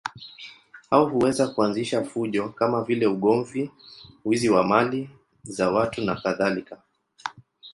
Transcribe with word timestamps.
Hao 0.89 1.05
huweza 1.05 1.47
kuanzisha 1.47 2.03
fujo 2.03 2.49
kama 2.49 2.83
vile 2.83 3.07
ugomvi, 3.07 3.71
wizi 4.25 4.49
wa 4.49 4.63
mali 4.63 5.09
za 5.43 5.71
watu 5.71 6.01
nakadhalika. 6.01 6.81